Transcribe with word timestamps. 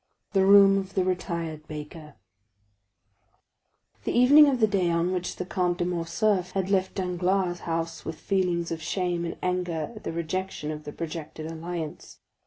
The 0.33 0.43
Room 0.43 0.79
of 0.79 0.95
the 0.95 1.03
Retired 1.03 1.67
Baker 1.67 2.15
The 4.03 4.11
evening 4.11 4.47
of 4.47 4.59
the 4.59 4.65
day 4.65 4.89
on 4.89 5.11
which 5.13 5.35
the 5.35 5.45
Count 5.45 5.79
of 5.79 5.89
Morcerf 5.89 6.53
had 6.53 6.71
left 6.71 6.95
Danglars' 6.95 7.59
house 7.59 8.03
with 8.03 8.15
feelings 8.19 8.71
of 8.71 8.81
shame 8.81 9.25
and 9.25 9.37
anger 9.43 9.91
at 9.95 10.03
the 10.03 10.11
rejection 10.11 10.71
of 10.71 10.85
the 10.85 10.91
projected 10.91 11.45
alliance, 11.45 12.17
M. 12.19 12.23